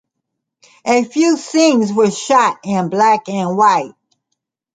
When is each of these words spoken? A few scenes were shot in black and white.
A 0.83 1.03
few 1.03 1.37
scenes 1.37 1.93
were 1.93 2.09
shot 2.09 2.57
in 2.63 2.89
black 2.89 3.29
and 3.29 3.55
white. 3.55 3.93